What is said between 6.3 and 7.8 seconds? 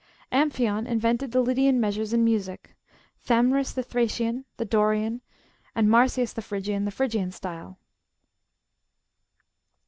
the Phrygian, the Phiygian style.